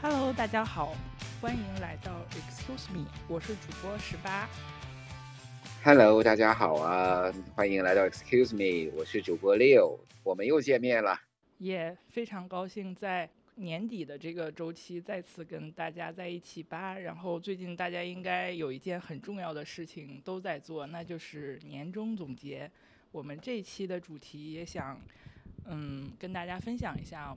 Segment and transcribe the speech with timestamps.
[0.00, 0.96] Hello，大家好，
[1.42, 4.48] 欢迎来到 Excuse Me，我是主播十八。
[5.82, 11.20] Hello，大家好啊，欢迎来到 Excuse Me，我是主播 Leo，我们又见面了。
[11.58, 16.98] 也非常高兴在年底的这个周期再次跟大家在一起吧。
[16.98, 22.70] 然后最近大家应该有一件很重要的事情都在做，那就是年终总结。
[23.14, 25.00] 我们这一期的主题也想，
[25.66, 27.32] 嗯，跟大家分享一下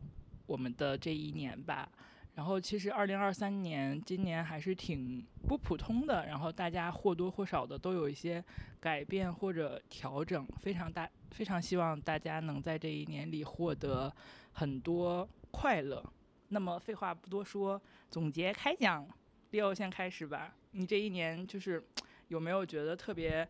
[0.48, 1.88] 我们的这一年吧。
[2.34, 8.44] 然后其实二零二三年今年还是挺不普通的，然后大家或多或少的都有一些
[8.80, 14.12] 改变或者调整，非常大，非常希望大家能在这一年里获得
[14.54, 16.04] 很多快乐。
[16.48, 19.08] 那么废话不多说，总结开讲，
[19.52, 20.56] 六先开始吧。
[20.72, 21.88] 你这一年就是
[22.30, 23.48] 有没有觉得特别，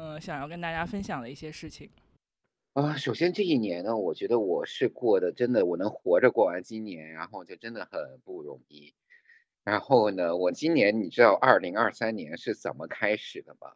[0.00, 1.90] 嗯，想要跟大家分享的一些事情？
[2.74, 8.94] 啊，首先这一年呢，我觉得我是过的真的，我能活着过完今年，然后就真的很不容易。
[9.64, 13.72] 然后呢，我今年你知道二零二三年是怎么开始的吗？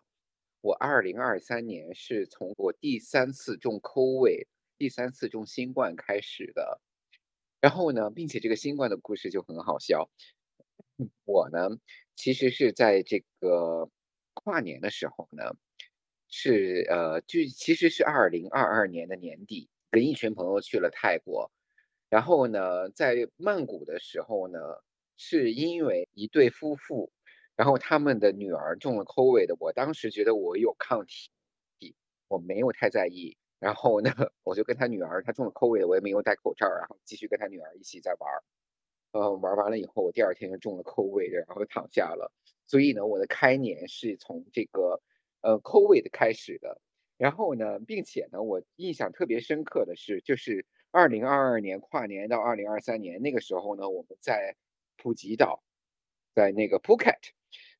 [0.60, 4.46] 我二零二三年是从我第三次中 COV，
[4.78, 6.80] 第三次中新冠开始的。
[7.60, 10.08] 然后呢，并且这个新冠的故事就很好笑。
[11.24, 11.68] 我呢，
[12.14, 13.90] 其实是在这个
[14.34, 15.56] 跨年的时候呢。
[16.34, 21.52] 是呃，就其实是二零二二年的年底，跟一群朋友去了泰国，
[22.08, 24.58] 然后呢，在曼谷的时候呢，
[25.18, 27.12] 是因为一对夫妇，
[27.54, 31.30] 然后他们的女儿中了 COVID 我当时觉得我有抗体，
[32.28, 34.10] 我没有太在意，然后呢，
[34.42, 38.42] 我就跟他女儿，她中了 COVID 我也没有戴口罩，然后继续跟他女儿一起在玩儿，
[39.12, 42.32] 呃，玩完了以后，我第二天就中了 COVID，然后躺下了，
[42.66, 45.02] 所以呢，我的开年是从这个。
[45.42, 46.80] 呃，COVID 开始的，
[47.18, 54.56] 然后呢，并且呢，我印象特别深刻的是，就是二零二二年跨年到二零二三年那个时候呢，我们在
[54.96, 55.62] 普吉岛，
[56.34, 57.32] 在那个 Phuket，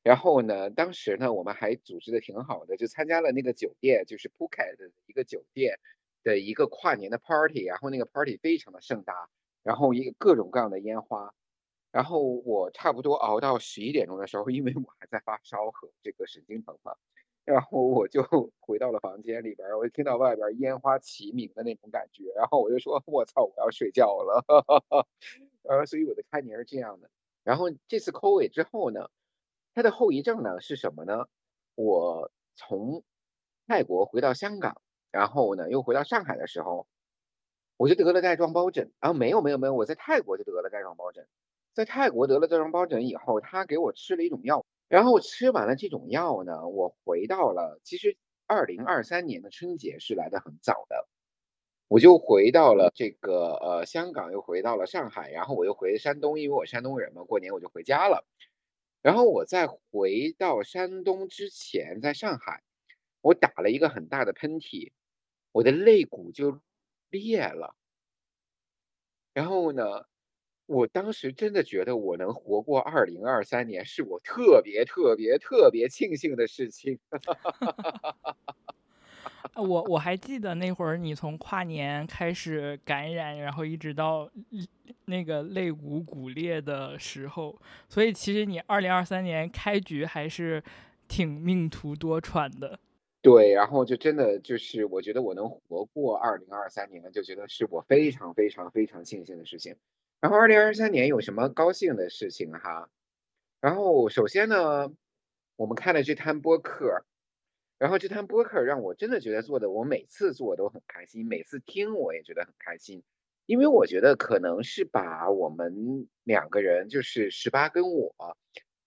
[0.03, 5.79] 然后呢，当时呢，我们还组织的挺好的，就参加了那个酒店，就是 Phuket 的一个酒店
[6.23, 9.29] 的一个跨年的 party，然后那个 party 非常的盛大，
[9.63, 11.33] 然后一个各种各样的烟花，
[11.91, 16.95] 然后我差不多熬到十一点钟的时候，因为我还在发烧和这个神经疼嘛。
[17.47, 18.21] 然后我就
[18.61, 24.43] 回到了房间里边，我就听到外边烟花齐鸣的那种感觉，然后我就说：“我操，我要睡觉了。”
[25.63, 27.09] 呃，所以我的开年是这样的。
[27.43, 29.09] 然后这次 COVID 之后呢，
[29.73, 31.25] 它的后遗症呢是什么呢？
[31.75, 33.03] 我从
[33.67, 36.87] 泰国回到香港，然后呢又回到上海的时候，
[37.77, 38.91] 我就得了带状疱疹。
[38.99, 41.27] 啊，没有没有没有，我在泰国就得了带状疱疹。
[41.73, 44.65] 在泰国得了带状疱疹以后，他给我吃了一种药。
[44.93, 47.81] 然后吃完了这种药呢，我回到了。
[47.83, 48.15] 其实
[48.45, 51.07] 二零二三年的春节是来的很早的，
[51.87, 58.23] 我就回到了这个呃香港，又回到了上海，然后我又回山东，因为我山东人嘛，过年我就回家了。
[59.01, 62.61] 然后我在回到山东之前，在上海，
[63.21, 64.91] 我打了一个很大的喷嚏，
[65.51, 66.61] 我的肋骨就
[67.09, 67.75] 裂了。
[69.33, 70.05] 然后呢？
[70.65, 76.99] 我当时真的觉得我能活过二零二三年，是我特别特别特别庆幸的事情。
[79.55, 84.27] 我我还记得那会儿你从跨年开始感染，然后一直到
[85.05, 90.63] 那个肋骨骨裂的时候，所以其实你二零二三年开局还是
[91.07, 92.79] 挺命途多舛的。
[93.21, 99.75] 对，然后就真的就是我觉得我能活过二零二三年，就觉得是我非常非常非常庆幸的事情。
[100.23, 102.89] 然后，二零二三年有什么高兴的事情哈？
[103.59, 104.89] 然后，首先呢，
[105.57, 107.03] 我们看了这摊播客，
[107.77, 113.03] 然后这摊播客让我真的觉得做的，我每次做都很开心，每次听我也觉得很开心，
[113.45, 118.15] 因为我觉得可能是把我们两个人，就是十八跟我，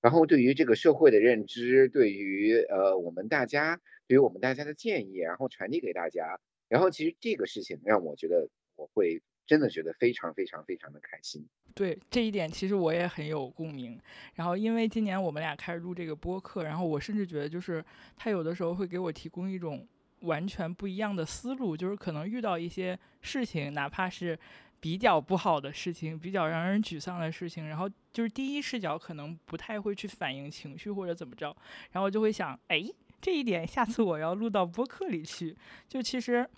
[0.00, 9.22] 然后对于这个社会的认知，对于呃我们大家，对于我们大家的建议，然后传递给大家，然后其实这个事情让我觉得我会。
[9.46, 11.46] 真的觉得非常非常非常的开心。
[11.74, 14.00] 对这一点，其实我也很有共鸣。
[14.34, 17.84] 然后，因为今年我们俩开始录这个播客，然后我甚至觉得，就是
[18.16, 19.86] 他有的时候会给我提供一种
[20.20, 21.76] 完全不一样的思路。
[21.76, 24.38] 就是可能遇到一些事情，哪怕是
[24.80, 31.54] 比较不好的事情，比较让人沮丧的事情，然后就是第一视角可能不太会去反映情绪或者怎么着，
[31.92, 32.82] 然后就会想，哎，
[33.20, 35.54] 这一点下次我要录到播客里去。
[35.86, 36.48] 就其实。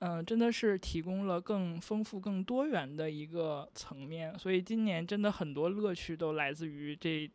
[0.00, 7.30] 嗯，真的是提供了更丰富、更多元的一个层面，所以今年真的很多乐趣都来自于这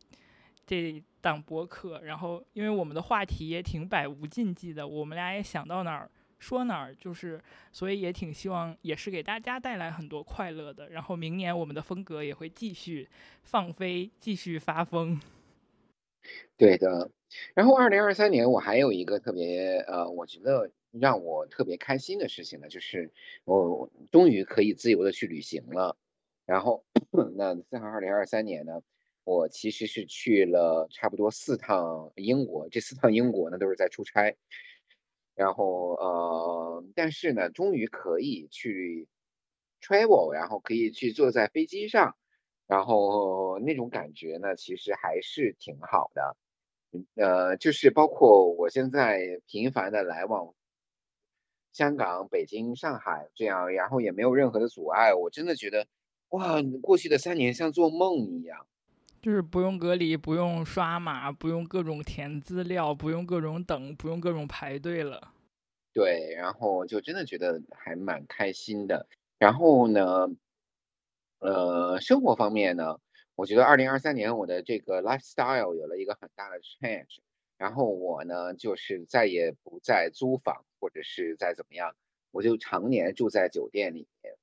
[0.64, 2.00] 这档播客。
[2.02, 7.40] 然后，因为我们的话题也挺百无禁忌的，我们俩也想到哪儿说哪儿，就是
[7.72, 10.88] 所以也挺希望也是给大家带来很多快乐的。
[10.90, 13.08] 然后明年我们的风格也会继续
[13.42, 15.20] 放飞，继续发疯。
[16.56, 17.10] 对的。
[17.54, 23.12] 然后二零二三年我还有一个特别呃，我觉得让我特别开心的事情呢，就是
[23.44, 25.96] 我终于可以自由的去旅行了。
[26.46, 26.84] 然后
[27.36, 28.82] 那在二零二三年呢，
[29.24, 34.36] 我其实是去了差不多四趟英国，这四趟英国呢都是在出差。
[35.34, 39.08] 然后呃，但是呢，终于可以去
[39.80, 42.16] travel，然后可以去坐在飞机上，
[42.66, 46.36] 然后那种感觉呢，其实还是挺好的。
[47.14, 50.54] 呃，就是包括我现在频繁的来往
[51.72, 55.86] 香港、北京、上海这样，然后也没有任何的阻碍，我真的觉得，
[56.28, 58.66] 哇，过去的三年像做梦一样，
[59.20, 65.32] 就是不用隔离，不用刷码，不用各种填资料，不用各种等，不用各种排队了。
[65.92, 69.06] 对，然后就真的觉得还蛮开心的。
[69.38, 70.28] 然后呢，
[71.40, 72.98] 呃，生活方面呢？
[73.34, 77.18] 我觉得二零二三年我的这个 lifestyle 有了一个很大的 change，
[77.56, 81.94] 然后我呢就是再也不再租房或者是再怎么样，
[82.32, 84.34] 我就常年住在酒店里面，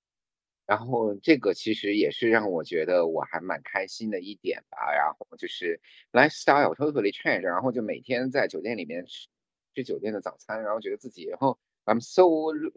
[0.66, 4.78] 然后这个其实也是让我觉得我还蛮开心的一点吧。
[4.94, 5.82] 然后就是
[6.14, 9.28] lifestyle totally change，然后就每天在酒店里面吃
[9.76, 11.60] 吃酒店的早餐，然后觉得自己然后。
[11.86, 12.26] I'm so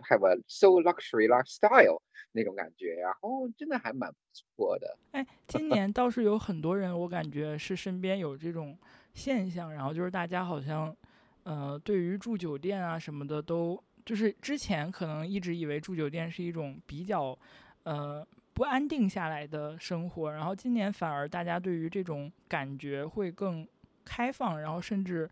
[0.09, 2.01] have a so luxury lifestyle
[2.33, 4.97] 那种感觉，然后真的还蛮不错的。
[5.11, 8.79] 哎，今年倒是有很多人，我感觉是身边有这种
[9.13, 10.97] 现象，然后就是大家好像，
[11.45, 17.39] 呃，对于住酒店啊什么的，都就是之前可能一直以为住酒店是一种比较，
[17.85, 23.67] 呃，不安定下来的生活，然后今年反而大家对于这种感觉会更
[24.05, 25.31] 开放，然后甚至。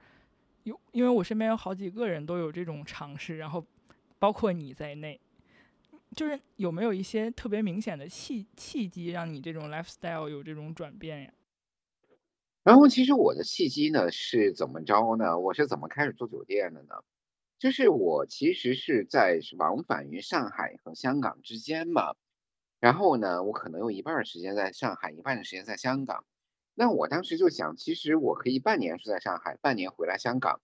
[0.64, 3.66] 有，因为我身边有好几个人都有这种尝试，然后
[4.18, 5.18] 包括你在内，
[6.14, 11.32] 就是有没有一些特别明显的契契机，让你这种 lifestyle 有这种转变呀？
[12.66, 15.38] 然后其实我的契机呢是怎么着呢？
[15.38, 16.94] 我是怎么开始做酒店的呢？
[17.58, 22.14] 就是我其实是在往返于上海和香港之间嘛，
[22.80, 26.24] 然后呢，我可能有一半的时间在上海，一半的时间在香港。
[26.74, 30.60] 那我当时就想，其实我可以半年住在上海，半年回来香港，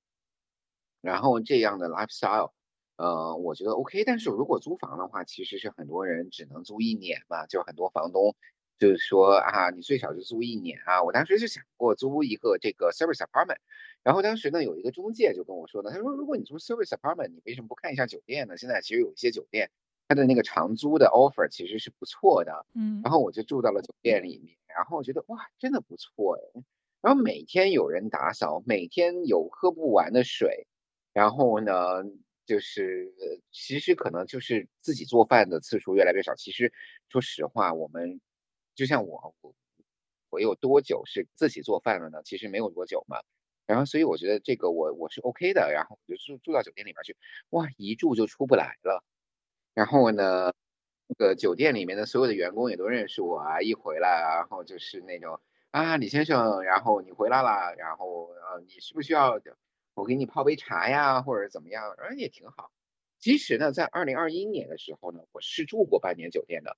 [1.00, 2.52] 然后这样的 lifestyle，
[2.96, 4.04] 呃，我觉得 OK。
[4.04, 8.34] 但是如果租房的话，其实是很多人只能租一年嘛，就很多房东
[8.78, 11.02] 就是说啊，你最少就租一年啊。
[11.02, 13.58] 我当时就想过租一个这个 service apartment，
[14.02, 18.56] 然后当时呢有一个中介就跟我说呢，他说如果你租 service apartment，你为什么不看一下酒店呢？
[18.56, 19.70] 现在其实有一些酒店。
[20.08, 26.62] 它的那个长租的 offer 其实是不错的，嗯，然后我就住到了酒店里面，然后我觉得哇，真的不错哎，
[27.00, 30.68] 然后每天有人打扫，每天有喝不完的水，
[31.12, 32.04] 然后呢，
[32.46, 33.12] 就是
[33.50, 36.36] 其实可能就是自己做饭的次数越来越少。
[36.36, 36.72] 其实
[37.08, 38.20] 说实话，我们
[38.76, 39.54] 就像我，我
[40.30, 42.22] 我有多久是自己做饭了呢？
[42.24, 43.18] 其实没有多久嘛。
[43.66, 47.16] 然后所以我觉得这个我我是 OK 的，然后我就住住到酒店里面去，
[47.50, 49.02] 哇，一住就出不来了。
[49.74, 50.52] 然后呢，
[51.08, 54.08] 那个酒店里面的所有的员工也都认识我啊，一回来，
[54.38, 55.40] 然后就是那种
[55.72, 59.40] 啊，李先生，然后你回来了，然后呃，你需不需要
[59.94, 61.94] 我给你泡杯茶呀，或者怎么样？
[61.98, 62.70] 嗯，也挺好。
[63.18, 66.76] 其实呢，在二零二一年的时候呢，我是住过半年酒店的，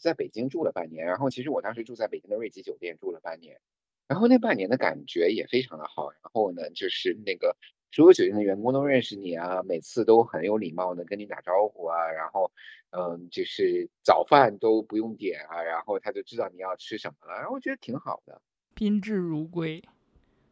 [0.00, 1.06] 在北京住了半年。
[1.06, 3.60] 然后其实我当时住在北京的瑞吉酒店住了半年，
[4.08, 6.10] 然后那半年的感觉也非常的好。
[6.10, 7.56] 然后呢，就是那个。
[7.92, 12.50] 所有酒店的员工都认识你啊，每次都很有礼貌的跟你打招呼啊，然后，
[12.90, 18.42] 嗯，就是早饭都不用点啊，然后他就知道你要吃什么了，然后我觉得挺好的，
[18.74, 19.82] 宾至如归。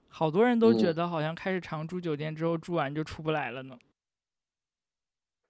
[0.09, 3.76] 好多人都觉得好像开始常住酒店之后，住完就出不来了呢。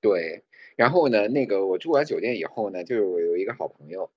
[0.01, 0.43] 对，
[0.77, 4.11] 然后呢，那个我住完酒店以后呢，就有一个好朋友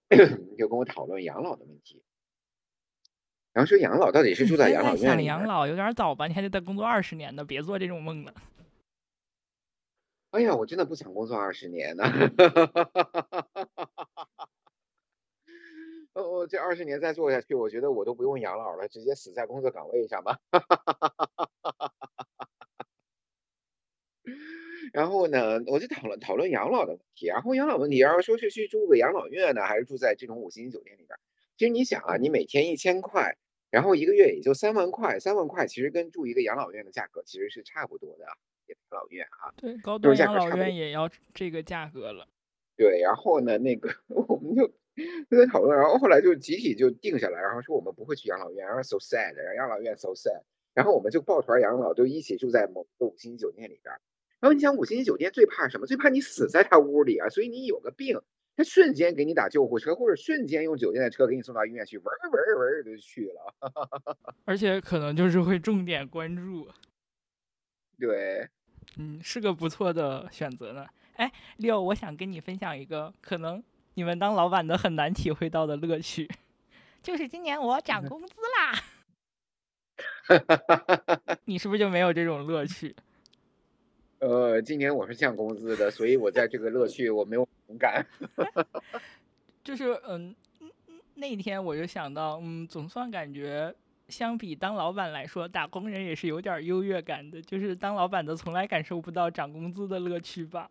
[0.58, 2.04] 就跟我讨论养老的问题。
[3.54, 5.00] 然后说养老到底是住在养老院？
[5.00, 6.28] 想养老有点早吧？
[6.28, 8.34] 你还得再工作二十年呢，别做这种梦了。
[10.32, 12.04] 哎呀，我真的不想工作二十年呢。
[16.14, 20.40] 哦，我这二十年再做下去，我觉得我都不用养老了，直接死在工作岗位上吧。
[24.94, 27.28] 然后呢，我就讨论讨论养老的问题。
[27.28, 31.18] 然后养老问题，然后说是去住个养老院呢，还是住在这种五星级酒店里边？
[31.58, 33.38] 其实你想啊，你每天一千块。
[33.70, 42.30] 然后一个月也就三万块，三万块其实跟住一个养老院的价格其实是差不多的，养老院啊，对，高端养老院也要这个价格了。
[42.78, 44.66] 对，然后呢，那个 我们就
[45.30, 53.94] 就在讨论，然后后来就集体就定下来，然后说我们不会去养老院，然后 so sad，然后养老院 so sad，然后我们就抱团养老，就一起住在某个五星级酒店里边。
[54.40, 55.88] 然后你想五星级酒店最怕什么？
[55.88, 57.28] 最怕你死在他屋里啊！
[57.30, 58.22] 所以你有个病，
[58.56, 63.54] 他瞬间给你打救护车，或者瞬间用酒店的车给你送到医院去，嗡嗡嗡就去了。
[64.46, 66.68] 而且可能就是会重点关注。
[68.00, 68.48] 对，
[68.98, 70.86] 嗯，是个不错的选择呢。
[71.16, 73.64] 哎，六，我想跟你分享一个可能
[73.96, 76.30] 你们当老板的很难体会到的乐趣，
[77.02, 78.84] 就是今年我涨工资啦。
[81.46, 82.96] 你是不是就没有这种乐趣？
[84.20, 88.06] 呃，今年我是降工资的，所以我在这个乐趣我没有同感。
[89.64, 90.36] 就是嗯，
[91.16, 93.74] 那天我就想到，嗯，总算感觉
[94.08, 97.42] 相比当老板来说，打工人也是有点优越感的。
[97.42, 100.70] 就是当老板的从来感受不到涨工资的乐趣吧。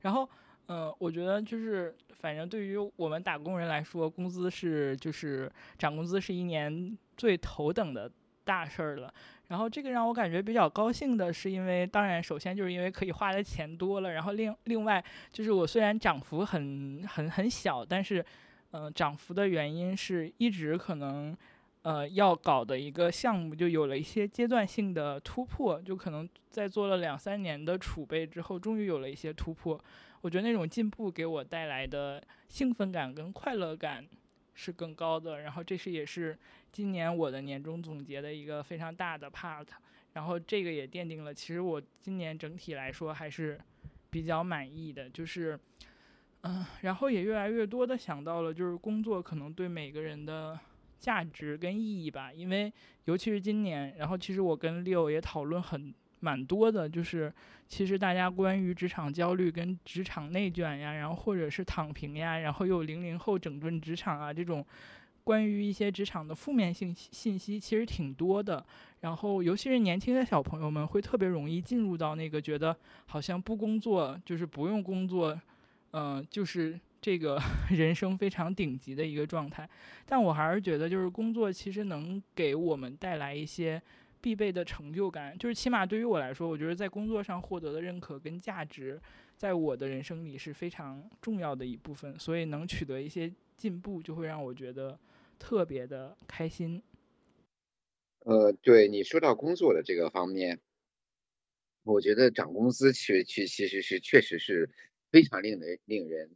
[0.00, 0.28] 然后，
[0.66, 8.10] 嗯，我觉得就是反正对于我们打工人来说，工资是就是涨工资是一年最头等的
[8.42, 9.12] 大事儿了。
[9.48, 15.02] 然后这个让我感觉比较高兴的是，因为当然首先就是因为可以花的钱多了，然后另另外
[15.32, 18.22] 就是我虽然涨幅很很很小，但是，
[18.72, 21.34] 嗯，涨幅的原因是一直可能，
[21.80, 29.82] 呃，要搞的一个项目就有了一些阶段性的突破，就可能在做了两三年的储备之后，终于有了一些突破。
[30.20, 34.06] 我觉得那种进步给我带来的兴奋感跟快乐感
[34.52, 36.38] 是更高的，然后这是也是。
[36.70, 39.66] 今年我的年终总结的一个非常大的 part，
[40.12, 43.58] 然后这个也奠定了，其实我今年整体来说还是
[44.10, 45.58] 比较满意的，就是，
[46.42, 50.58] 嗯，然后也越来越多的想到了，就是工作可能对每个人的
[50.98, 52.72] 价值跟意义吧，因为
[53.06, 57.32] 尤其是今年，然后其实我跟六也讨论很蛮多的，就是
[57.66, 64.64] 其实大家关于职场焦虑跟职场内卷呀，然后或者是躺平呀，然后又零零后整顿职场啊这种。
[65.28, 68.64] 关于一些职场的负面信信息其实挺多的，
[69.00, 75.38] 然后尤其是年轻的小朋友们会特别容易进入到那个觉得好像不工作就是不用工作，
[75.90, 79.68] 嗯，就是这个 人生非常顶级的一个状态。
[80.06, 83.82] 但我还是觉得，就是工作其实能给我们带来一些
[84.22, 88.98] 必备的成就感，就是起码对于我来说，我觉得在工作上获得的认可跟价值，
[89.36, 92.18] 在我的人生里是非常重要的一部分。
[92.18, 94.98] 所以能取得一些进步，就会让我觉得。
[95.38, 96.82] 特别的开心。
[98.20, 100.60] 呃，对你说到工作的这个方面，
[101.82, 104.70] 我觉得涨工资去去其其实是确实是
[105.10, 106.30] 非常令人令人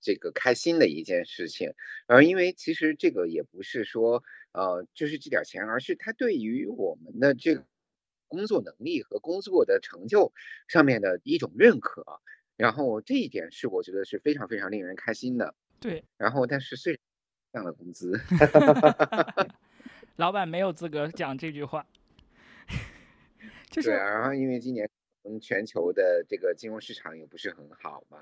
[0.00, 1.72] 这个开心的一件事情。
[2.06, 4.22] 而因为其实这个也不是说
[4.52, 7.64] 呃就是这点钱，而是它对于我们的这个
[8.28, 10.32] 工作能力和工作的成就
[10.68, 12.20] 上面的一种认可。
[12.56, 15.54] 然后这一点是我觉得是非常非常令人开心的。
[15.80, 16.04] 对。
[16.18, 16.98] 然后但是虽
[17.52, 18.18] 降了工资，
[20.16, 21.86] 老板没有资格讲这句话。
[23.70, 24.88] 就是，然后因为今年
[25.24, 28.18] 嗯全球的这个金融市场也不是很好嘛，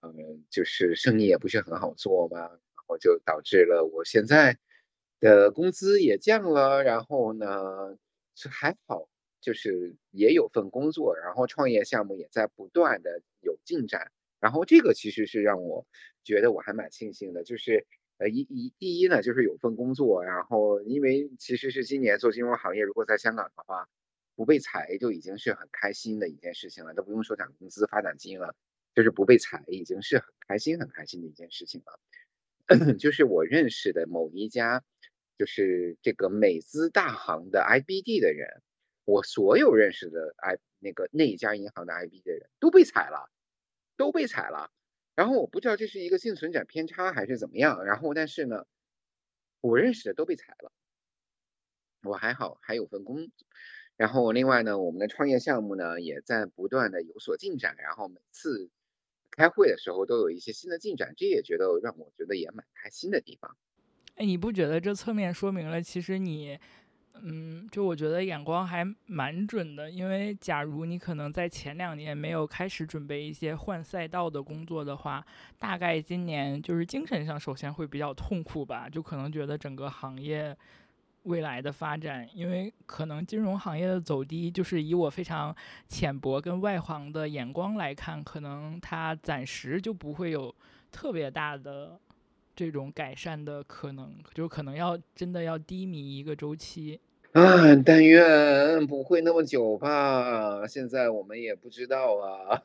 [0.00, 4.56] 嗯，就是生意也不是很好做嘛，然后就导致了我现在
[5.20, 6.82] 的工资也降了。
[6.84, 7.96] 然后呢，
[8.34, 9.08] 就还好，
[9.40, 14.12] 就是也有份工作，然后创业项目也在不断的有进展。
[14.40, 15.86] 然后这个其实是让我
[16.24, 17.86] 觉得我还蛮庆幸的，就是
[18.18, 23.88] 呃一一第一呢，就是有份工作，然后因为其实是今年做金融行业，如果在香港的话，
[24.36, 28.54] 不被裁就已经是很开心的一件事情了，都不用说涨工资、发奖金了，
[28.94, 31.98] 就是不被裁已经是很开心、很开心的一件事情了。
[32.98, 34.84] 就是我认识的某一家，
[35.36, 38.62] 就是这个美资大行的 IBD 的人，
[39.04, 43.30] 我所有认识的 I 那个那一家银行的 IB 的人都被裁了。
[43.98, 44.70] 都被踩了，
[45.14, 48.64] 然后我不知道这是一个幸存者偏差还是怎么样，然后但是呢，
[49.60, 50.72] 我认识的都被裁了，
[52.04, 53.32] 我还好还有份工作，
[53.96, 58.70] 然后另外呢，我们的创业项目呢也在不断的有所进展，然后每次
[59.32, 63.56] 开会的时候都有一些新的进展，这也觉得让我觉得也蛮开心的地方。
[64.14, 66.58] 哎，你不觉得这侧面说明了其实你？
[67.22, 75.24] 嗯，就我觉得眼光还蛮准的，因为假如你可能在前两年没有开始准备一些换赛道的工作的话，
[75.58, 80.56] 大概今年就是精神上首先会比较痛苦吧，就可能觉得整个行业
[81.24, 85.54] 未来的发展，因为可能金融行业的走低，就是以我非常
[85.88, 90.54] 浅薄跟外行的眼光来看，可能它暂时就不会有
[90.90, 92.00] 特别大的
[92.54, 96.98] 这种改善的可能，就可能要真的要低迷一个周期。
[97.32, 100.66] 啊，但愿不会那么久吧。
[100.66, 102.62] 现在我们也不知道啊。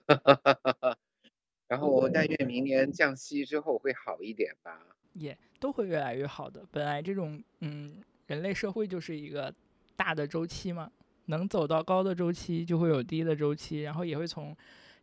[1.67, 4.79] 然后但愿明年降息之后会好一点吧。
[5.13, 6.65] 也都会越来越好的。
[6.72, 9.53] 本来这种嗯，人类社会就是一个
[9.96, 10.91] 大的周期嘛。
[11.27, 14.55] 能走到高的周期，就会有低的周期，然后也会从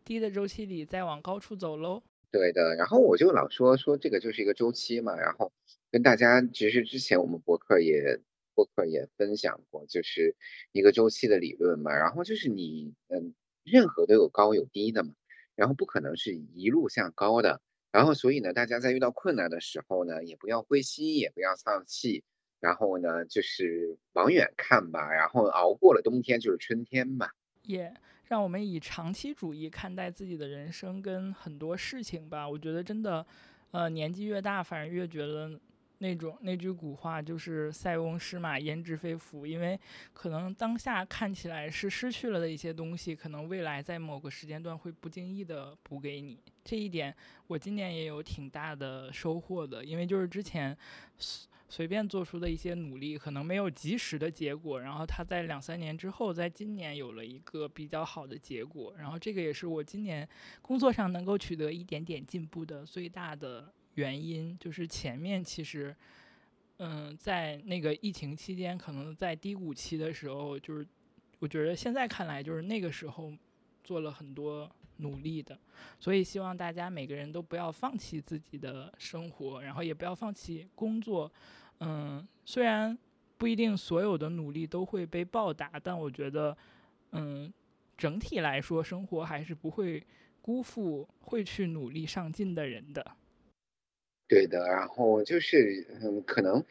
[0.04, 2.02] 低的周期里再往高处走喽。
[2.30, 5.50] 对的，然后我就老说说这个就是一个周期嘛，然后
[5.90, 8.20] 跟大家其实之前我们博客也
[8.60, 10.36] 博客也分享过，就是
[10.72, 15.14] 一个周期的理论嘛，然后就是你嗯，任何都有高有低的嘛，
[15.54, 22.22] 然后不可能是一路向高的，然后所以呢，大家在遇到困难的时候呢，也不要灰心，也不要丧气，
[22.60, 27.30] 然后呢，就是往远看吧，然后熬过了冬天就是春天嘛。
[27.62, 32.46] 也让我们以长期主义看待自己的人生跟很多事情吧。
[32.46, 33.24] 我觉得真的，
[33.70, 35.58] 呃，年纪越大，反而越觉得
[36.00, 39.46] 那种那句古话就是“塞翁失马，焉知非福”。
[39.48, 39.78] 因为
[40.12, 46.38] 可能当下看起来是失去了的一些东西，可能未来在某个时间段会不经意的补给你。
[46.64, 47.14] 这一点
[47.46, 50.76] 我今年也有挺大的收获的，因为就是之前。
[51.16, 60.28] 随随便做出的一些努力，可能没有及时的结果，然后他在两三年之后，在今年有了一个比较好的结果，然后这个也是我今年
[60.60, 65.94] 工作上能够取得一点点进步的最大的原因，就是前面其实，
[66.78, 70.86] 嗯，在那个疫情期间，可能在低谷期的时候，就是
[71.38, 73.32] 我觉得现在看来，就是那个时候
[73.82, 75.58] 做了很多努力的，
[75.98, 81.30] 所以希望大家每个人都不要放弃自己的生活，然后也不要放弃工作。
[81.80, 82.96] 嗯，虽然
[83.38, 86.56] 不一定所有的努力都会被报答，但我觉得，
[87.12, 87.52] 嗯，
[87.96, 90.06] 整体来说，生活还是不会
[90.42, 93.16] 辜负会去努力上进的人的。
[94.30, 96.64] 对的，然后就是，嗯，可能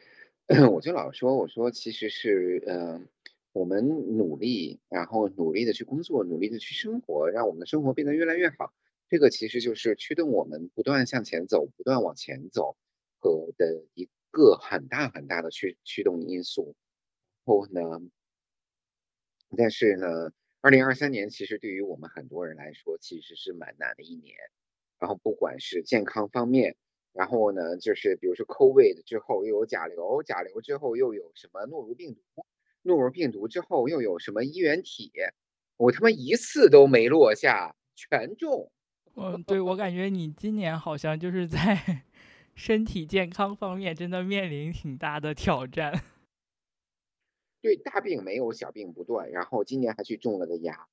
[0.72, 3.06] 我就老说，我说其实是，嗯，
[3.52, 3.86] 我们
[4.16, 8.72] 努力，然后努力的去工作，努力的去生活，让我们的生活变得越来越好。
[9.10, 12.76] 这个其实就是驱动我们不断向前走，不断往前走
[13.20, 14.08] 和的一。
[14.32, 16.76] 个很大很大的驱驱动因素，
[17.44, 18.08] 然后呢，
[19.56, 20.06] 但是呢，
[20.60, 24.36] 二零二三年其实对于我们很多人来说，其实是蛮难的一年。
[25.00, 26.76] 然后不管是健康方面，
[27.12, 32.46] 然后呢，就是比如说 COVID 之后又有甲流，甲流之后又有什么诺如病毒，
[32.82, 35.12] 诺如病毒之后又有什么衣原体，
[35.76, 38.70] 我他妈一次都没落下，全中。
[39.16, 42.04] 嗯，对我感觉你今年好像就是在。
[42.52, 46.02] 身体健康方面真的面临挺大的挑战。
[47.62, 49.30] 对，大病没有，小病不断。
[49.30, 50.86] 然后今年还去种了个牙，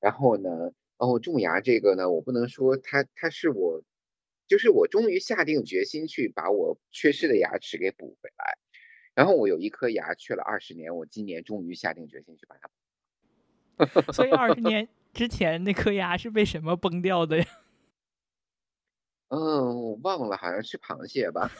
[0.00, 3.80] 然后呢，然哦，种牙这个呢，我不能说它，它是我，
[4.48, 8.58] 就是我终于下定决心去把我缺失的牙齿给补回来。
[9.14, 14.12] 然后我有一颗牙缺了二十年，我今年终于下定决心去把它。
[14.12, 17.44] 所以二十年 之前那颗牙是被什么崩掉的呀？
[19.30, 21.50] 嗯，我忘了，好像是螃蟹吧。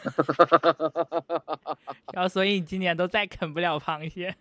[2.15, 4.35] 然后，所以你今年都再啃不了螃蟹。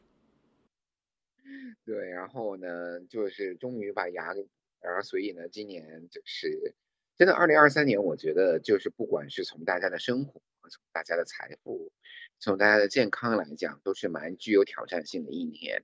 [1.84, 4.48] 对，然后呢，就是终于把牙给，
[4.80, 6.74] 然后所以呢，今年就是
[7.18, 11.92] 真的，二零二三年，我觉得就是不管是从大家的生活，从大家的财富，
[12.40, 15.84] 从大家的健康来讲，都是蛮具有挑战性的一年。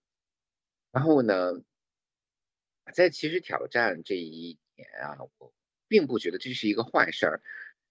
[0.91, 1.53] 然后呢，
[2.93, 5.53] 在其实挑战这一年啊，我。
[5.89, 7.41] 并不觉得这是一个坏事儿，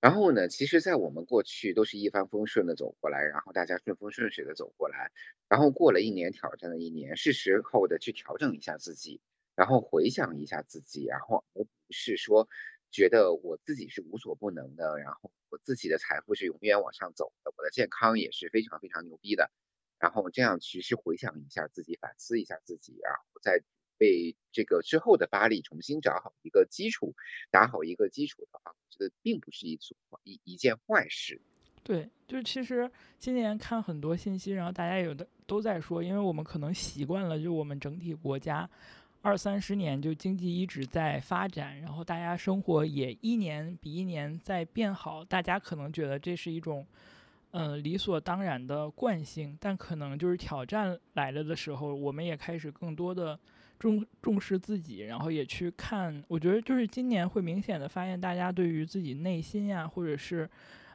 [0.01, 5.13] 然后呢，其实，在我们过去都是一帆风顺的走过来，然后大家顺风顺水的走过来，
[5.49, 9.21] 然后过了一年挑战的一年，是时候的去调整一下自己，
[9.55, 12.49] 然后回想一下自己，然后而不是说
[12.93, 19.51] 觉得我自己是无所不能的，然后我自己的财富是永远往上走的，我的健康也是非常非常牛逼的，
[19.99, 23.65] 然后这样其实回想一下自己，反思一下自己，然后再。
[24.01, 27.15] 为这个之后的发力重新找好一个基础，
[27.53, 31.41] 打好一个基础的话，我觉得并不是一组一一件坏事。
[31.85, 38.69] 对，就是其实今年看很多信息，然后大家有的都在说，因为我们可能习惯了，就我们整体国家
[39.23, 46.87] 二三十年就经济一直在发展，然后大家生活也一年比一年在变好，大家可能觉得这是一种
[47.53, 53.39] 嗯理所当然的惯性，但可能就是挑战来了的时候，我们也开始更多的。
[53.79, 56.23] 重重视自己，然后也去看。
[56.29, 60.49] 我觉得就是今年会明显的发现，大家对于自己内心呀，或者是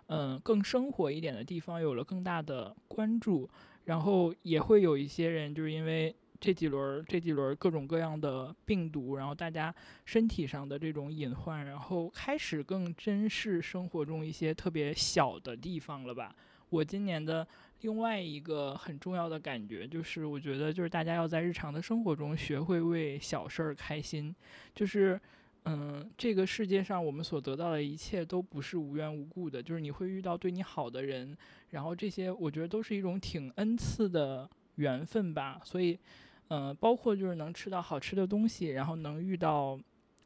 [0.05, 3.49] 嗯更生活一点的地方，有了更大的关注。
[3.83, 9.73] 然后也会有一些人，就是因为这几轮这几轮各种各样的病毒，然后大家
[10.05, 16.35] 身体上的这种隐患，然后开始更珍视生活中一些特别小的地方了吧。
[16.69, 17.47] 我今年的。
[17.81, 24.35] 另外一个很重要的感觉就是，我觉得就是大家要在日常的生活中学会为小事儿开心。
[24.73, 25.21] 就是，
[25.65, 31.37] 嗯，这个世界上我们所得到的一切都不是无缘无故的，就是你会遇到对你好的人，
[31.69, 35.61] 然后这些我觉得都是一种挺恩赐的缘分吧。
[35.63, 35.99] 所以，
[36.49, 39.77] 嗯，包括就是能吃到好吃的东西，然后能遇到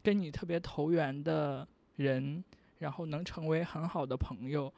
[0.03, 2.43] 跟你特别投缘的人，
[2.79, 4.71] 然后能成为很好的朋友，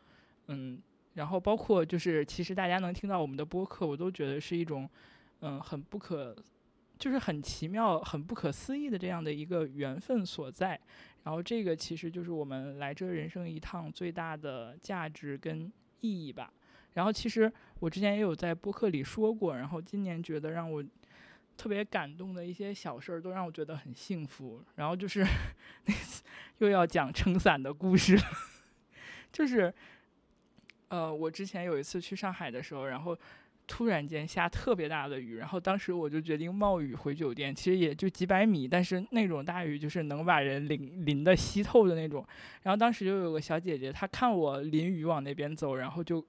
[0.47, 0.81] 嗯，
[1.15, 4.89] 然后包括就是其实大家能听到我们的播客，我都觉得是一种
[5.41, 6.35] 嗯很不可，
[6.97, 10.79] 就是很奇妙、很不可思议的这样的一个缘分所在。
[11.23, 16.51] 然后这个其实就是我们来这人生一趟最大的价值跟意义吧。
[16.93, 20.83] 然后其实我之前也有在播客里说过，然后今年觉得让我
[21.57, 24.63] 特别感动的一些小事儿，都让我觉得很幸福。
[24.75, 25.25] 然后就是
[26.59, 28.17] 又要讲撑伞的故事，
[29.31, 29.73] 就是
[30.89, 33.17] 呃，我之前有一次去上海的时候，然后。
[33.65, 37.55] 突然间下特别大的雨，然后当时我就决定冒雨回酒店。
[37.55, 42.27] 其实也就几百米，但是那种大雨就是能把人淋淋的湿透的那种。
[42.63, 46.23] 然后当时就有个小姐姐，她看我淋雨往那边走，然后就，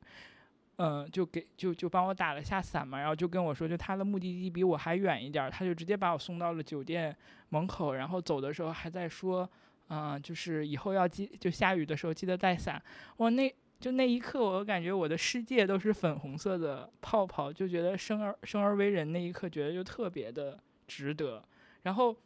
[0.77, 7.17] 嗯，就给就就帮我打了下伞嘛，然后就跟我说，就他的目的地比我还远一点，他就直接把我送到了酒店
[7.51, 7.95] 门口。
[7.95, 9.49] 然后走的时候还在说，
[9.89, 12.83] 嗯，就是以后要记，就下雨的时候记得带伞。
[13.17, 13.55] 我那。
[13.81, 21.45] 就那一刻，我感觉我的世界都是粉红色的泡泡，就觉得生而生而为人那一刻，觉得就特别的值得。
[21.83, 22.17] 然后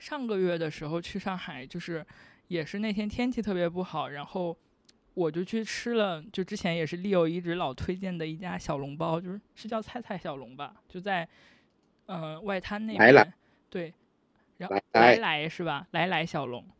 [0.00, 2.04] 上个月的时候去上海，就是
[2.48, 4.56] 也是那天天气特别不好，然后
[5.14, 11.28] 我就去吃了，就之前也是 Leo 一直老推荐的一家小笼包，就是是叫菜菜小笼吧，就在
[12.06, 13.32] 呃外滩那边，
[13.68, 13.92] 对，
[14.58, 15.86] 然后来来是吧？
[15.90, 16.64] 来来小笼。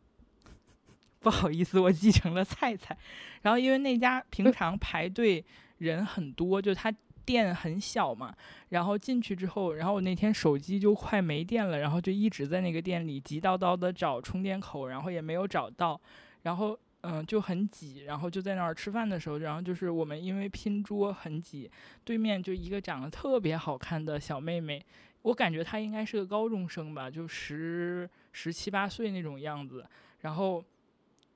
[1.20, 2.96] 不好意思，我记成了菜菜。
[3.42, 5.44] 然后因为那家平常排队
[5.76, 6.90] 人很多，就他
[7.26, 8.34] 店很小嘛。
[8.70, 16.00] 然后进去之后，然后我那天手机就快没电了，然后就一直在那个店里急叨叨的找充电口，然后也没有找到。
[16.42, 21.70] 然后嗯就很挤，然后就在那儿吃饭的时候，然后就是我们因为拼桌很挤，
[22.04, 24.84] 对面就一个长得特别好看的小妹妹，
[25.22, 29.86] 我感觉她应该是个高中生吧，就十十七八岁那种样子。
[30.20, 30.64] 然后。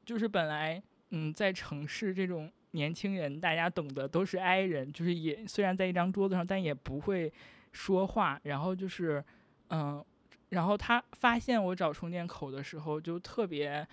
[0.06, 7.32] 就是本来，嗯，在城市这种年轻人，大家懂得都是 I 人，就是也虽然在一张桌子上，但也不会
[7.72, 8.38] 说话。
[8.42, 9.24] 然后就是，
[9.70, 10.04] 嗯，
[10.50, 13.88] 然后她发现我找充电口的时候，就特别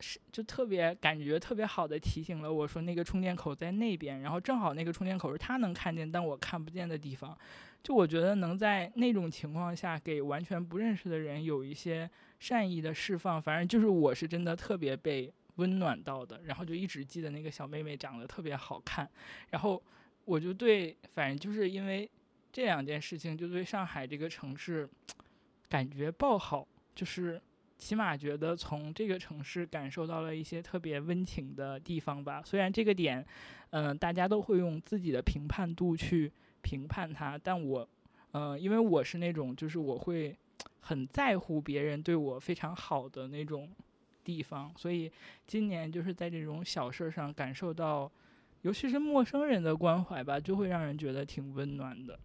[0.00, 4.20] 是就特别感觉特别好的提醒了我说那个充电口在那边。
[4.20, 7.36] 然后正好那个充电口是他能看见但我看不见的地方。
[7.82, 15.32] 就我觉得能在那种情况下给完全不认识的人有一些善意的释放，反正就是我是真的特别被。
[15.58, 19.10] 温暖到的，然后就一直记得那个小妹妹长得特别好看，
[19.50, 19.82] 然后
[20.24, 22.08] 我就对，反正就是因为
[22.52, 24.88] 这两件事情，就对上海这个城市
[25.68, 27.42] 感觉爆好，就是
[27.78, 32.42] 起码觉得从这个城市感受到了一些特别温情的地方吧。
[32.44, 33.24] 虽然这个点，
[33.70, 37.88] 嗯，大家都会用自己的评判度去评判它，但我，
[38.32, 40.36] 嗯，因为我是那种就是我会
[40.80, 43.70] 很在乎别人对我非常好的那种。
[44.24, 45.10] 地方，所以
[45.46, 48.12] 今年就是在这种小事上感受到，
[48.60, 52.20] 尤其是陌生人的关怀吧，就会让人觉得挺温暖的。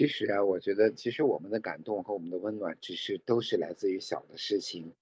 [0.00, 4.94] 其实啊，我觉得其实我们的感动和我们的温暖，只是都是来自于小的事情，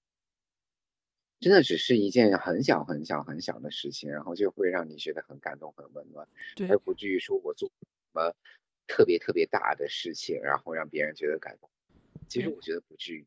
[1.38, 6.26] 真的只是一件很小很小很小的事情，然后就会让你觉得很感动、很温暖，
[6.68, 8.34] 而不至于说我做什么
[8.88, 11.70] 特别特别大的事情，然后让别人觉得感动。
[12.26, 13.24] 其实我觉得不至于。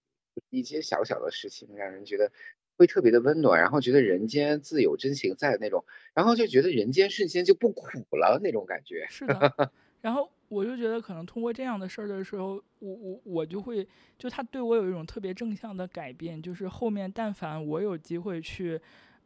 [0.49, 2.33] 一些小小的事情，让人觉得
[2.75, 9.07] 会特别的温暖，然后觉得人间自有真情在的那种，然后就觉得人间瞬间就不苦了那种感觉。
[9.09, 13.87] 是的， 然后我就觉得可能通过这样的事儿的时候，我我我就会
[14.17, 18.77] 就他对我有一种特别正向的改变，就是后面但凡我有机会去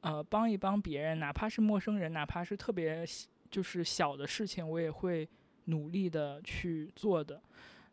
[0.01, 3.03] 呃帮一帮别人，哪怕是陌生人，哪怕是特别
[3.49, 5.27] 就是小的事情，我也会
[5.65, 7.41] 努力的去做的。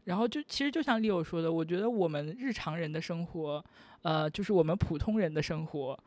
[0.05, 3.65] 然后就其实就像丽友说的，我觉得我们日常人的生活，
[4.03, 5.99] 呃，就是我们普通人的生活，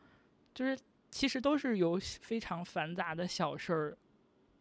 [0.54, 0.78] 就是
[1.10, 3.98] 其实都是由非常繁杂的小事儿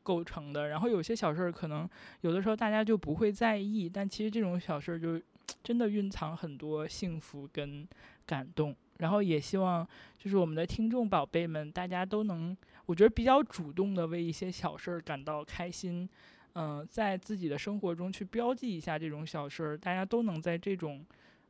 [0.05, 0.67] 构成的。
[0.67, 1.89] 然后有些小事儿可能
[2.21, 5.19] 有的时候大家就不会在意，但其实这种小事儿就
[5.63, 7.87] 真的蕴藏很多幸福跟
[8.27, 8.75] 感动。
[8.99, 9.85] 然后也希望
[10.17, 16.07] 就是我们的听众宝贝们，大家都能，我觉得比较主动的为一些小事儿感到开心。
[16.53, 21.05] 嗯，在自己的生活中去标记一下这种小事儿，大家都能在这种，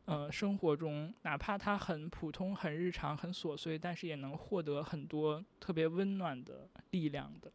[0.06, 7.52] 呃，生活中，哪怕它很普通、很日常、很琐碎，但是也能获得很多特别温暖的力量的。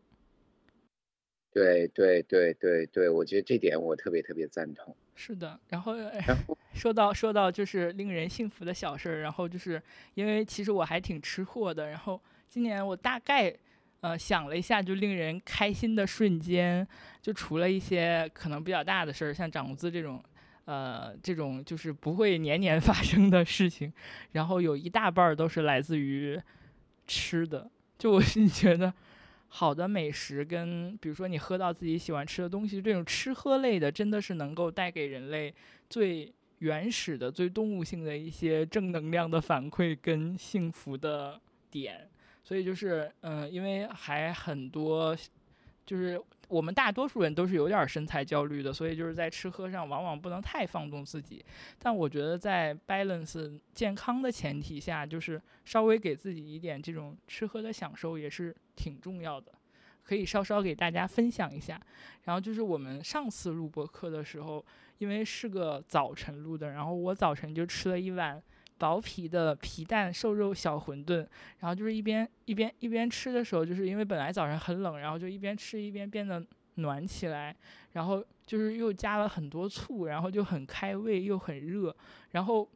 [1.53, 4.97] 对对对对对，我觉得这点我特别特别赞同。
[5.15, 5.95] 是的，然后
[6.73, 9.83] 说到说到就是令人幸福的小事儿，然后就是
[10.15, 13.55] 因为其实我还挺吃货的，然后今年我大概。
[14.03, 16.89] 呃，想了一下，就令人开心的瞬间，
[17.21, 20.25] 就除了一些可能比较大的事儿，像涨工资这种，
[20.65, 23.93] 呃，这种就是不会年年 发生的事情，
[24.33, 26.41] 然后有一大半儿都是来自于
[27.07, 27.71] 吃的。
[27.99, 28.91] 就我是觉得，
[29.51, 35.53] 好的美食跟比如说你喝到自己喜欢吃的东西，这种吃喝类的，真的是能够带给人类
[35.89, 42.09] 最原始的、最动物性的一些正能量的反馈跟幸福的点。
[42.43, 45.17] 所以就是，嗯，因为还很多，
[45.85, 46.21] 就是。
[46.51, 51.45] 我们大多数人都是有点身材焦虑的，所以就是在吃喝上往往不能太放纵自己。
[51.79, 59.53] 但我觉得在 balance 健康的前提下，就是稍微给自己一点这种吃喝的享受也是挺重要的。
[60.03, 61.81] 可以稍稍给大家分享一下。
[62.25, 64.65] 然后就是我们上次录播课的时候，
[64.99, 68.43] 因为是个早晨录的，然后我早晨就吃了一碗。
[68.81, 71.19] 薄皮的皮蛋瘦肉小馄饨，
[71.59, 76.43] 然后就是一边一边一边吃的时候，就是因为本来早上很冷，然后就一边吃一边变得
[76.77, 77.55] 暖起来，
[77.93, 81.95] 然后就是又加了很多醋，然后就很开胃又很热，
[82.31, 82.67] 然后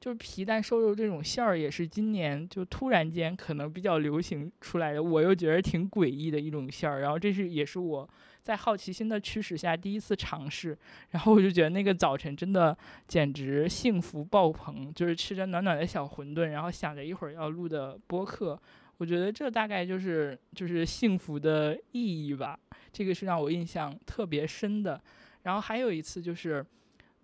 [0.00, 8.08] 就是皮蛋瘦肉这种馅儿也是今年就突然间可能比较流行出来的，我又觉得挺诡异的一种馅儿，然后这是也是我。
[8.42, 10.76] 在好奇心的驱使下，第一次尝试，
[11.10, 12.76] 然后我就觉得那个早晨真的
[13.06, 18.60] 简直幸福爆棚，就是吃着暖暖的小馄饨，然后想着一会儿要录的播客，
[18.96, 22.58] 我觉得这大概就是就是幸福的意义吧。
[22.90, 25.00] 这个是让我印象特别深的。
[25.42, 26.64] 然后还有一次就是，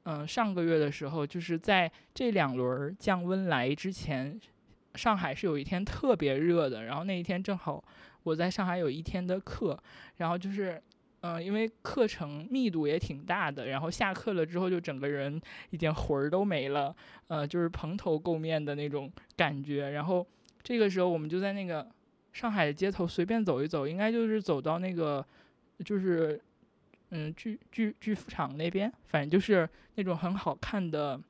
[0.05, 4.39] 嗯，上个月的时候，就是在这两轮降温来之前，
[4.95, 7.83] 上海是有一天特别热的，然后那一天正好
[8.23, 9.83] 我在上海有一天的课，
[10.19, 10.81] 然后就是。
[11.27, 16.95] 嗯，因为课程密度也挺大的，然后下课了之后就整个人一点魂儿都没了，
[17.27, 19.91] 呃，就是蓬头垢面的那种感觉。
[19.91, 20.25] 然后
[20.62, 21.85] 这个时候我们就在那个
[22.33, 25.25] 上海的街头随便走一走，应该就是走到那个
[25.85, 26.41] 就是
[27.11, 31.21] 嗯巨巨巨富场那边，反正就是那种很好看的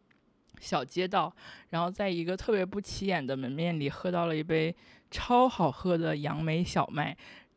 [0.61, 1.35] 小街道。
[1.70, 4.74] 然后在一个特别不起眼的门面里喝到了一杯
[5.11, 7.16] 超好喝的杨梅小麦。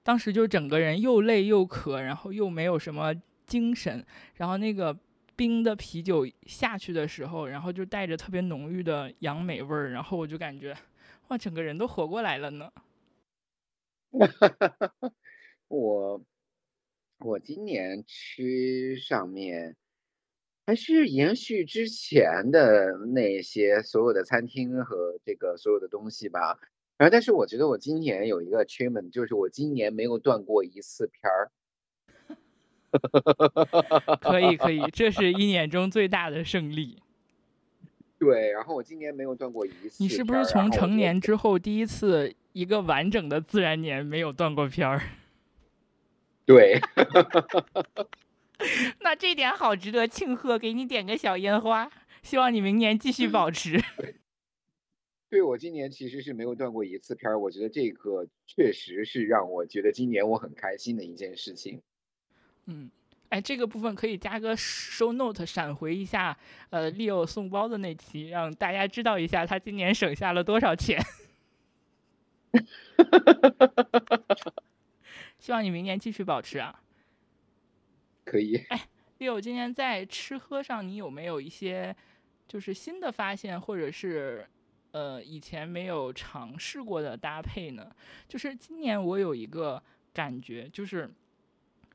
[0.09, 3.13] 当时就整个人又累又渴，然后又没有什么
[3.45, 4.97] 精神，然后那个
[5.35, 10.75] 冰的啤酒下去的时候，然后就带着特别浓郁的杨梅味儿，然后我就感觉，
[11.27, 12.71] 哇，整个人都活过来了呢。
[15.67, 16.25] 我
[17.19, 19.75] 我今年吃上面
[20.65, 26.59] 还是延续之前的那些所有的餐厅和这个所有的东西吧。
[26.99, 31.49] 然后，但是我觉得我今年有一个 achievement，就是我今年没有断过一次片儿。
[34.19, 37.01] 可以，可以，这是一年中最大的胜利。
[38.19, 40.03] 对，然后我今年没有断过一次。
[40.03, 45.01] 你是不是从成年之后第一次一个完整的自然年没有断过片儿？
[46.45, 46.81] 对。
[48.99, 51.89] 那这点好值得庆贺，给你点个小烟花，
[52.21, 53.81] 希望你明年继续保持。
[55.29, 61.79] 对我今年其实是没有断过一次片儿，我觉得这个确实是让我觉得今年我很开心的一件事情。
[62.65, 62.89] 嗯，
[63.29, 66.35] 哎，这个部分可以加个 show note，闪回一下，
[66.71, 70.99] 呃，Leo 送包的那期，让大家知道一下他今年省下了多少钱。
[75.37, 76.81] 希望你明年继续保持啊。
[78.25, 78.55] 可以。
[78.69, 78.89] 哎
[79.19, 81.95] ，Leo，今年在吃喝上你有没有一些
[82.47, 84.47] 就是新的发现，或者是？
[84.91, 87.95] 呃，以前没有尝试过的搭配呢，
[88.27, 91.07] 就是今年我有一个感觉，就是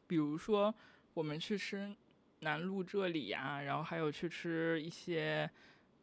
[0.07, 0.73] 比如说
[1.13, 1.93] 我们去吃
[2.41, 5.51] 南路这里啊，然后还有去吃一些，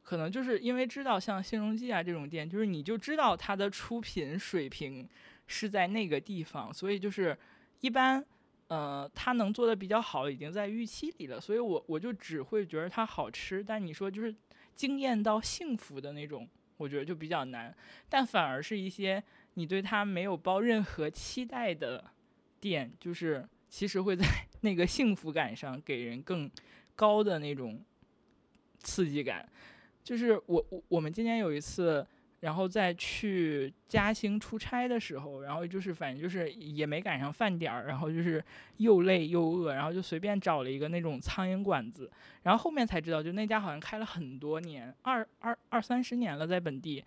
[0.04, 5.08] 可能就是因为知道像新荣记啊这种店，就是你就知道它的出品水平
[5.48, 7.38] 是在那个地方，所以就是
[7.80, 8.22] 一般，
[8.68, 14.36] 呃，它能做的比较好，已经在预期里了，所以我我就只会觉得它好吃，但你说就是
[14.76, 16.46] 惊艳到幸福的那种。
[16.82, 17.74] 我觉得就比较难，
[18.10, 22.04] 但反而是一些你对他没有抱任何期待的
[22.60, 24.26] 店，就是其实会在
[24.62, 26.50] 那个幸福感上给人更
[26.96, 27.80] 高的那种
[28.80, 29.48] 刺激感。
[30.04, 32.06] 就是我我我们今年有一次。
[32.42, 38.44] 然后再去嘉兴出差的时候，然后就是反正就是也没赶上饭点儿，然后就是
[38.78, 42.12] 又累又饿，然后就随便找了一个那种苍蝇馆子，
[42.44, 47.04] 然后后面才知道，就那家好像开了很多年，二二二三十年了，在本地，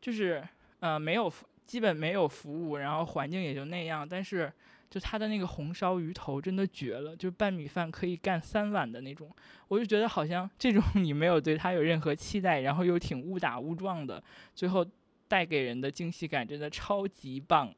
[0.00, 0.42] 就是
[0.80, 1.32] 呃没有
[1.66, 4.52] 基本没有服务，然后环境也就那样，但是。
[4.90, 9.30] 就他的那个红烧鱼头真的绝了，就拌米饭可以干三碗的那种。
[9.68, 14.22] 我就觉得好像这种你没有对他有任何期待，然后又挺误打误撞的，
[14.54, 14.84] 最后
[15.28, 17.72] 带给人的惊喜感真的超级棒。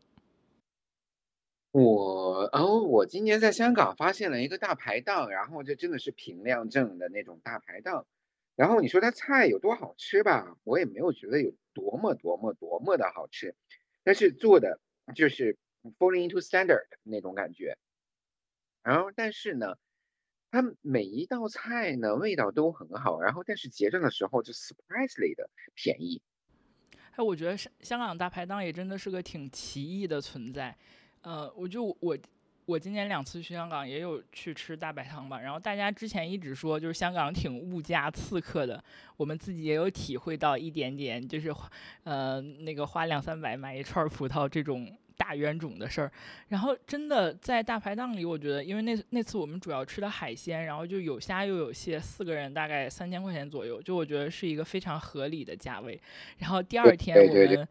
[1.72, 8.06] 我哦，我今年在香港发现了一个大排档，然后这真的是平量正的那种大排档。
[8.56, 13.54] 然后你说它菜有多好吃吧，我也没有觉得有多么多么多么的好吃，
[14.04, 14.80] 但是做的
[15.14, 15.56] 就是
[15.98, 17.76] falling into standard 那种感觉。
[18.82, 19.76] 然后但是呢，
[20.50, 26.20] 它每一道菜呢味道都很好，然后但是结账的时候就 surprisingly 的便宜。
[27.12, 30.76] 哎，我觉得香香港大排档也真的是个挺奇异的存在。
[31.20, 32.18] 呃，我就我
[32.64, 38.82] 我今年两次去香港也有去吃大排档吧，然后大家之前一直说就是香港挺物价刺客的，
[39.16, 41.54] 我们自己也有体会到一点点，就是
[42.04, 46.10] 呃那个花两三百买一串葡萄这种大冤种的事儿。
[46.48, 56.00] 然后真的在大排档里，我觉得因为那那次我们主要吃的海鲜，然后就有虾又有蟹，四个人大概三千块钱左右，就我觉得是一个非常合理的价位。
[56.38, 57.68] 然后第二天我们。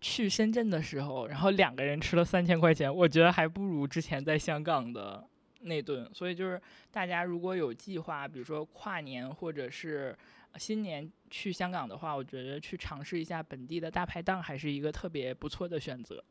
[0.00, 5.26] 去深圳的时候，然后两个人吃了三千块钱，我觉得还不如之前在香港的
[5.62, 6.06] 那顿。
[6.12, 10.14] 所以就是大家如果有计划，比如说跨年或者是
[10.58, 16.22] 新年去香港的话，我觉得去尝试一下本地的大排档还是一个特别不错的选择。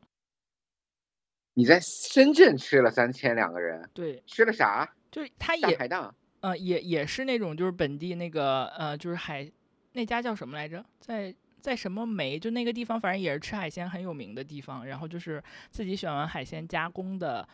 [1.53, 3.89] 你在深圳吃了三千两个人？
[3.93, 4.93] 对，吃了啥？
[5.11, 9.51] 就是他也大排档，呃，也也是那种就是本地那个呃，就是海
[9.93, 11.33] 那家叫什么来着，在。
[11.63, 14.85] 在什么梅就那个地方，反正也是吃海鲜很有名的地方。
[14.85, 17.47] 然后就是自己选完海鲜加工的，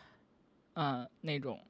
[0.72, 1.60] 嗯，那种。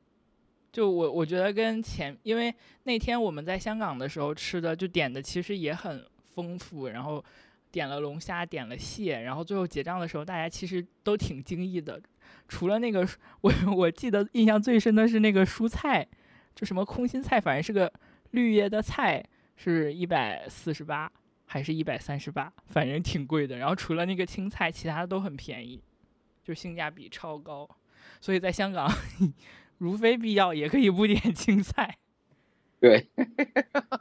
[0.73, 6.03] 就我我觉得跟前，因为那天我们在香港的时候吃的，就点的其实也很
[6.35, 6.89] 丰富。
[6.89, 7.23] 然后
[7.71, 12.01] 点了龙虾，点了蟹，然后最后结账的时候，大家其实都挺惊异的。
[12.49, 13.07] 除了那个，
[13.43, 16.07] 我我记得印象最深的是那个蔬菜，
[16.55, 17.93] 就什么空心菜，反正是个
[18.33, 19.25] 绿叶的菜，
[19.57, 21.11] 是一百四十八。
[21.53, 23.57] 还是一百三十八，反正挺贵的。
[23.57, 25.83] 然后除了那个青菜，其他的都很便宜，
[26.45, 27.69] 就性价比超高。
[28.21, 28.89] 所以在香港，
[29.79, 31.97] 如非必要也可以不点青菜。
[32.79, 33.05] 对，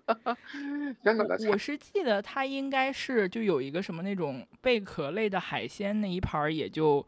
[1.04, 7.04] 香港的我是记得它应该是就有一个什么那种贝壳类的海鲜那一盘儿也就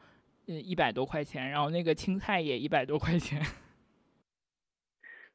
[0.51, 3.41] 呃一百多块钱，然后那个青菜也一百多块钱。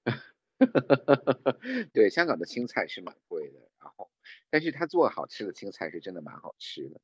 [1.93, 4.11] 对，香港的青菜是蛮贵的，然后。
[4.51, 7.01] 但是他做好吃的青菜是真的蛮好吃的。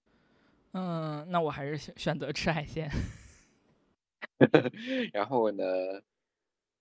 [0.73, 2.91] 嗯，那我还是选选择吃海鲜。
[5.13, 5.65] 然后呢，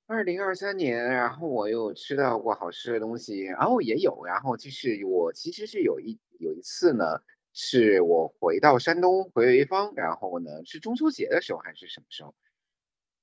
[0.08, 7.22] 二零二三年，然后我又吃到过好吃的东西，然后也有，然后就是我其实是有一有一次呢，
[7.54, 12.36] 是我回到山东回潍坊，然后呢是中秋节的时候还是什么时候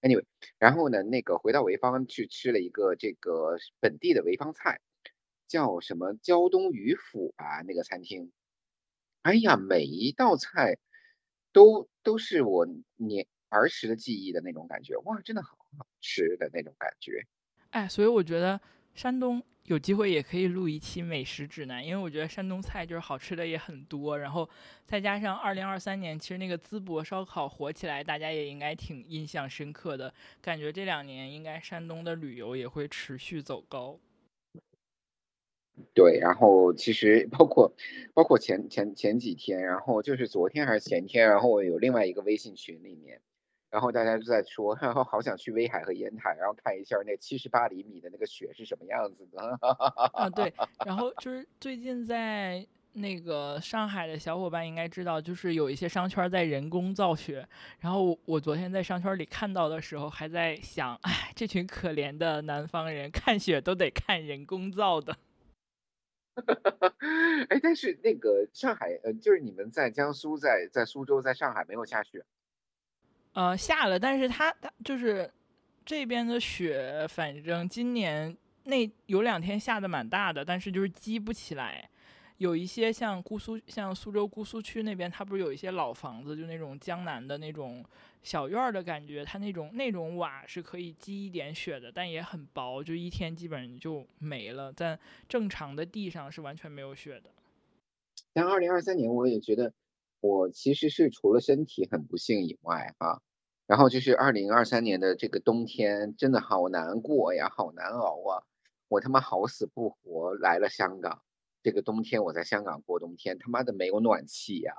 [0.01, 0.25] ？Anyway，
[0.59, 4.81] 然后呢那个回到潍坊去吃了一个这个本地的潍坊菜。
[5.49, 8.33] 叫什么胶东鱼府吧，那个餐厅，
[9.23, 10.77] 哎呀，每一道菜
[11.55, 17.25] 都都是我年儿时的记忆的那种感觉，哇，真的好好吃的那种感觉。
[17.71, 18.61] 哎，所以我觉得
[18.93, 24.49] 山东有机会也可以录一期美食指南，因为我觉得山东菜就是好吃的也很多，然后
[24.87, 33.99] 再加上二零二三年其实那个淄博烧烤火起来，大家也应该挺印象深刻的，感觉这两年应该山东的旅游也会持续走高。
[35.93, 37.71] 对，然后其实包括
[38.15, 43.21] 包括前前前几天，然后就是昨天还是前天，然后我有另外一个微信群里面，
[43.71, 49.59] 然后大家就在说，然 后好想去威海和烟台，然后看一下那七十八厘米的那个雪是什么样子的。
[50.15, 50.53] 啊，对，
[50.85, 57.47] 然后就是最近在那个上海的小伙伴应该知道，就是有一些商圈在人工造雪，
[57.79, 65.17] 然后我昨天在商圈里看到的时候，还在想，哎，这群可怜的南方人看雪都得看人工造的。
[67.51, 72.25] 哎，但是那个上海，呃，就是你们在江苏，在在苏州，在上海没有下雪？
[73.39, 75.33] 呃，下了，但是它它就是
[75.85, 81.89] 这边的雪，反正今年那有两天下的蛮大的，但是就是积不起来。
[82.39, 87.85] 有一些像姑苏，像苏州姑苏区那边，它不是有一些老房子，就那种江南的那种
[88.25, 94.73] 小院儿的感觉，它那种那种瓦是可以积一点雪的，但也很薄，就一天基本上就没了。
[94.73, 94.99] 但
[95.29, 97.31] 正常的地上是完全没有雪的。
[98.33, 99.73] 但二零二三年，我也觉得
[100.21, 103.23] 我其实是除了身体很不幸以外，哈，
[103.69, 108.43] 然后就是二零二三年的这个冬天真的好难过呀，好难熬啊！
[108.89, 111.21] 我他妈好死不活来了香港。
[111.63, 114.73] 这个冬天我在香港过冬天，他妈的没有暖气呀！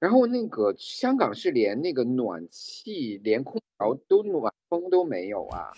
[0.00, 5.70] 然后那个香港是连那个暖气、连空调都暖风都没有啊！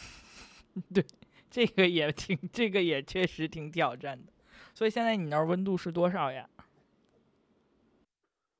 [0.94, 1.04] 对，
[1.50, 4.32] 这个也挺，这个也确实挺挑战的。
[4.72, 6.48] 所以现在你那儿温度是多少呀？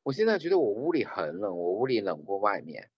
[0.03, 2.91] 我现在觉得我屋里很冷，我屋里冷过外面。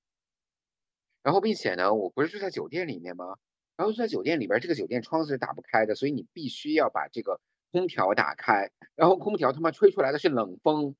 [1.22, 3.36] 然后并且呢，我不是住在酒店里面吗？
[3.76, 7.40] 然后住在酒店里边，这个酒店窗子是打不开的，所以你必须要把这个
[7.70, 10.94] 空调打开，然后空调他妈吹出来的是冷风。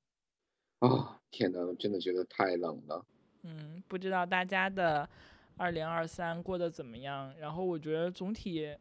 [0.79, 3.05] 哦，天呐，真的觉得太冷了。
[3.43, 5.09] 嗯，不知道大家的
[5.57, 7.33] 2023过得怎么样？
[7.37, 8.73] 然后我觉得总体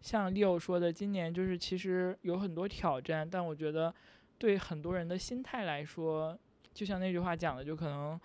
[0.00, 3.94] 像 Leo 说的，今年就是其实有很多挑战，但我觉得
[4.38, 6.38] 对很多人的心态来说，
[6.72, 8.18] 就像那句话讲的，就可能，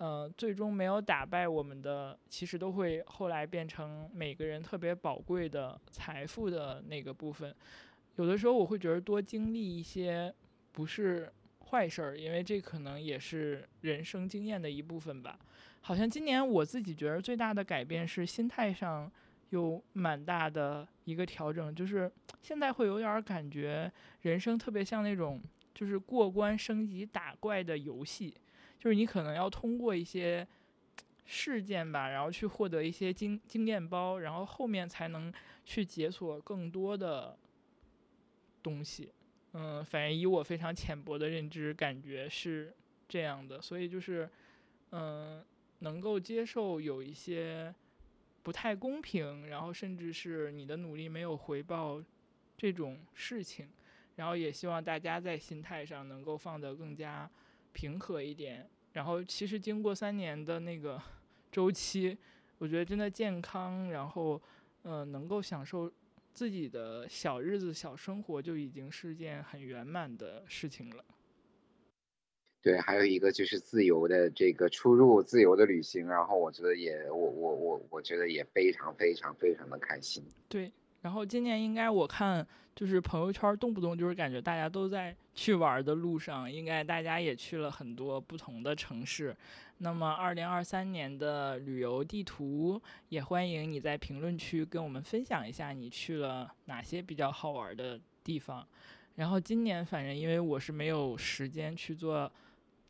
[0.00, 7.54] 呃，最终没有打败我们的，其实都会后来变成每个人特别宝贵的财富的那个部分。
[8.16, 10.34] 有的时候我会觉得多经历一些
[10.72, 11.30] 不是
[11.66, 15.38] 坏事儿，因为这可能也是人生经验的一部分吧。
[15.82, 19.12] 好像今年我自己觉得最大的改变是心态上
[19.50, 23.92] 有蛮大的一个调整，就是现在会有点儿感觉
[24.22, 25.42] 人生特别像那种
[25.74, 28.34] 就是过关升级打怪的游戏，
[28.80, 30.44] 就是你可能要通过一些
[31.26, 35.32] 事件吧，然后去获得一些经经验包，然后后面才能
[35.64, 37.36] 去解锁更多的
[38.62, 39.12] 东西。
[39.52, 42.74] 嗯，反正以我非常浅薄的认知，感觉是
[43.06, 44.28] 这样的，所以就是，
[44.92, 45.44] 嗯，
[45.80, 47.74] 能够接受有一些
[48.42, 52.02] 不太公平，然后甚至是你的努力没有回报
[52.56, 53.68] 这种事情，
[54.16, 57.28] 然后也希望大家在心态上能够放得更加
[57.72, 58.68] 平和一点。
[58.92, 61.00] 然后其实经过三年的那个
[61.50, 62.16] 周期，
[62.58, 64.40] 我觉得真的健康，然后
[64.82, 65.90] 呃能够享受。
[66.32, 71.04] 自己的小日子、小生活就已经是件很圆满的事情了。
[72.62, 80.22] 对，还有一个就是自由的这个出入，自由的旅行，然后我觉得也，我我我我觉得也非常非常非常的开心。
[80.48, 80.70] 对，
[81.02, 89.34] 然后今年应该我看就是朋友圈动不动就是感觉大家都在去玩的路上，应该大家也去了很多不同的城市。
[89.78, 98.66] 那么，二零二三年的旅游地图也欢迎你在评论区跟我们分享一下你去了哪些比较好玩的地方。
[99.14, 102.30] 然后今年反正因为我是没有时间去做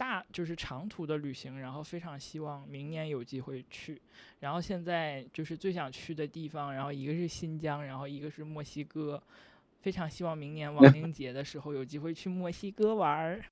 [0.01, 4.01] 大就是长途的旅行，然后非常希望明年有机会去。
[4.39, 9.23] 然后现在就是最想去的地方，然后一个是新疆，然后一个是墨西哥，
[9.83, 13.45] 非常希望明年 亡灵节的时候有机会去墨西哥玩儿。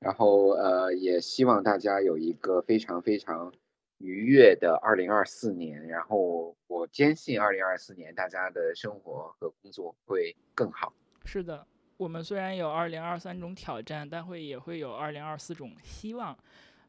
[0.00, 3.54] 然后呃，也希望大家有一个非常非常
[3.98, 5.86] 愉悦的二零二四年。
[5.86, 10.92] 然后我坚信二零二四年大家的生活和工作会更好。
[11.24, 11.64] 是的，
[11.96, 16.36] 我们虽然有二零二三种挑战，但会也会有二零二四种希望。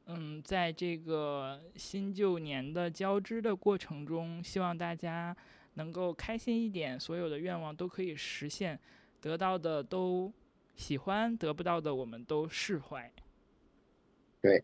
[0.05, 5.35] 嗯，在这个新旧年的交织的过程中，希望大家
[5.75, 8.79] 能够开心一点，所有的愿望都可以实现，
[9.21, 10.31] 得到的都。
[10.75, 13.11] 喜欢得不到的，我们都释怀。
[14.41, 14.63] 对，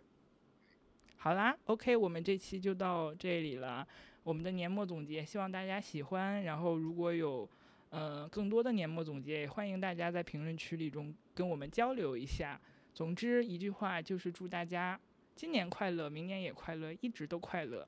[1.18, 3.88] 好啦，OK，我们这期就到这里了。
[4.24, 6.42] 我们的年末总结，希望大家喜欢。
[6.42, 7.48] 然后如果有
[7.90, 12.60] 呃更多的年末总结，也欢迎大家在评论区里中跟我们交流一下。
[12.94, 15.00] 总之一句话就是祝大家
[15.36, 17.88] 今年快乐，明年也快乐，一直都快乐。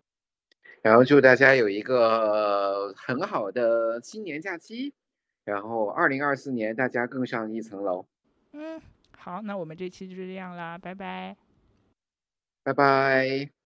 [0.82, 4.94] 然后祝大家有一个很好的新年假期。
[5.44, 8.06] 然后二零二四年大家更上一层楼。
[8.54, 8.80] 嗯，
[9.18, 11.36] 好，那我们这期就是这样啦，拜拜，
[12.64, 13.52] 拜拜。